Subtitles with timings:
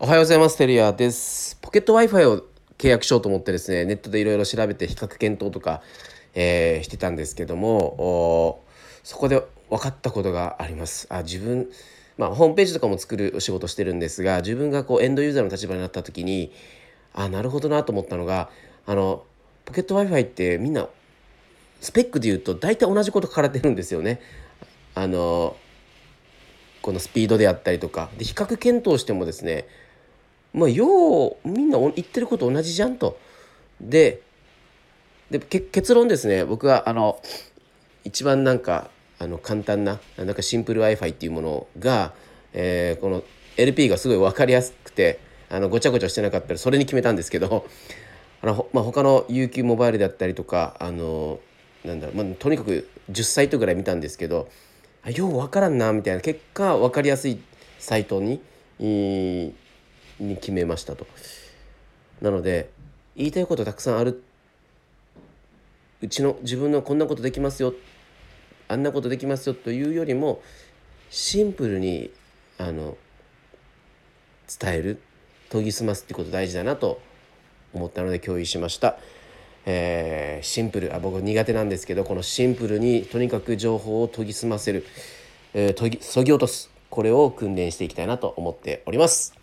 [0.00, 0.56] おはようございます。
[0.56, 1.58] テリアです。
[1.60, 2.44] ポケット Wi-Fi を
[2.78, 5.82] 契約しようと思ってですね、ネットでいろいろ調べて比較検討とか、
[6.34, 8.62] えー、してたんですけども、
[9.02, 11.08] そこで分かったことがあります。
[11.10, 11.68] あ自分、
[12.16, 16.52] まあ、ホームページとかも作るお仕事してるんですが、自分がこうエンドユーザーの立場になった時に、
[17.12, 18.50] あなるほどなと思ったのが、
[18.86, 19.24] あの、
[19.64, 20.86] ポケット Wi-Fi ってみんな、
[21.80, 24.20] スペックで言うと大体同じこと書かれてるんですよね。
[24.94, 25.56] あの、
[26.82, 29.66] このスピードであったりとかで比較検討してもですね
[30.52, 33.18] まあようみんな言ってること同じじゃんと。
[33.80, 34.22] で
[35.30, 37.20] で結論ですね僕はあの
[38.04, 42.12] 一番なんかあの簡単ななんかシンプル Wi-Fi っていうものが、
[42.52, 43.22] えー、この
[43.56, 47.66] LP がすごい分かりやすくてあのごちゃごちゃしてなかったらそれに決めたんですけど
[48.42, 51.40] あの、まあ、他の UQ モバイルだったりとかあの
[51.84, 54.48] なんだろう、まあ、とにかく10サイトぐらい見たんですけど
[55.06, 57.40] よう分からんなみたいな結果分かりやすい
[57.78, 58.40] サイトに
[60.20, 61.06] に決めましたと。
[62.20, 62.70] なので
[63.16, 64.22] 言いたいことたくさんある。
[66.00, 67.74] うちの自分のこんなことできますよ。
[68.68, 69.54] あんなことできますよ。
[69.54, 70.42] というよりも
[71.10, 72.10] シンプルに
[72.58, 72.96] あの
[74.60, 75.00] 伝える。
[75.50, 77.00] 研ぎ澄ますってこと大事だなと。
[77.72, 78.98] 思ったので共有しました。
[79.66, 80.94] えー、シンプル。
[80.94, 84.86] あ僕苦手なんですけどこのシンプルにとにかく情報を研ぎ澄ませる、
[85.54, 86.70] えー、研ぎそぎ落とす。
[86.90, 89.37] これを訓練していきたいなと思っております。